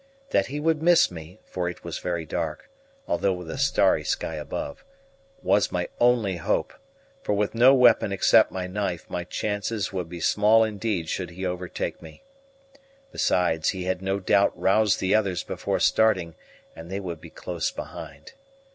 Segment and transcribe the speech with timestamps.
[0.31, 2.71] That he would miss me, for it was very dark,
[3.07, 4.83] although with a starry sky above,
[5.43, 6.73] was my only hope;
[7.21, 11.45] for with no weapon except my knife my chances would be small indeed should he
[11.45, 12.23] overtake me.
[13.11, 16.33] Besides, he had no doubt roused the others before starting,
[16.75, 18.33] and they would be close behind.